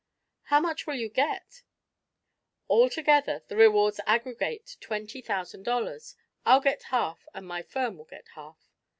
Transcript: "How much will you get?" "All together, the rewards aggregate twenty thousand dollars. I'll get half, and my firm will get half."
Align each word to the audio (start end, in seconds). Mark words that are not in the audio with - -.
"How 0.45 0.59
much 0.59 0.87
will 0.87 0.95
you 0.95 1.09
get?" 1.09 1.61
"All 2.67 2.89
together, 2.89 3.43
the 3.49 3.55
rewards 3.55 3.99
aggregate 4.07 4.77
twenty 4.81 5.21
thousand 5.21 5.61
dollars. 5.61 6.15
I'll 6.43 6.59
get 6.59 6.81
half, 6.89 7.27
and 7.35 7.45
my 7.47 7.61
firm 7.61 7.99
will 7.99 8.05
get 8.05 8.29
half." 8.29 8.67